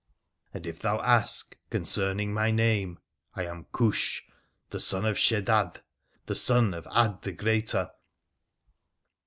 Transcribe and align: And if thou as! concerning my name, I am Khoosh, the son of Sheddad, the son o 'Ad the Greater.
And 0.51 0.65
if 0.65 0.79
thou 0.79 0.97
as! 1.01 1.43
concerning 1.69 2.33
my 2.33 2.49
name, 2.49 2.97
I 3.35 3.45
am 3.45 3.65
Khoosh, 3.71 4.21
the 4.71 4.79
son 4.79 5.05
of 5.05 5.15
Sheddad, 5.15 5.83
the 6.25 6.33
son 6.33 6.73
o 6.73 6.81
'Ad 6.91 7.21
the 7.21 7.31
Greater. 7.31 7.91